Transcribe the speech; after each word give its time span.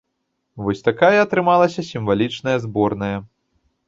Вось 0.67 0.79
такая 0.87 1.19
атрымалася 1.25 1.85
сімвалічная 1.89 2.55
зборная. 2.65 3.13